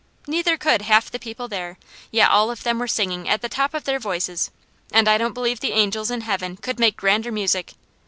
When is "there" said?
1.47-1.77